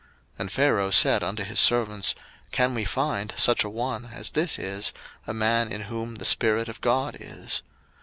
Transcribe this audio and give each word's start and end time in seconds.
01:041:038 0.31 0.39
And 0.39 0.51
Pharaoh 0.51 0.89
said 0.89 1.23
unto 1.23 1.43
his 1.43 1.59
servants, 1.59 2.15
Can 2.51 2.73
we 2.73 2.85
find 2.85 3.35
such 3.37 3.63
a 3.63 3.69
one 3.69 4.05
as 4.11 4.31
this 4.31 4.57
is, 4.57 4.93
a 5.27 5.33
man 5.35 5.71
in 5.71 5.81
whom 5.81 6.15
the 6.15 6.25
Spirit 6.25 6.67
of 6.67 6.81
God 6.81 7.15
is? 7.19 7.61